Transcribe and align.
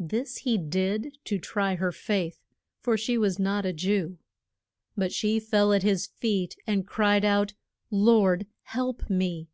This 0.00 0.38
he 0.38 0.58
did 0.58 1.16
to 1.26 1.38
try 1.38 1.76
her 1.76 1.92
faith, 1.92 2.40
for 2.80 2.96
she 2.96 3.16
was 3.16 3.38
not 3.38 3.64
a 3.64 3.72
Jew. 3.72 4.18
But 4.96 5.12
she 5.12 5.38
fell 5.38 5.72
at 5.72 5.84
his 5.84 6.08
feet, 6.08 6.56
and 6.66 6.84
cried 6.88 7.24
out, 7.24 7.52
Lord 7.92 8.48
help 8.64 9.08
me! 9.08 9.46